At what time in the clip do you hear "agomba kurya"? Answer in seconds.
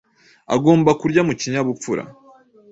0.55-1.21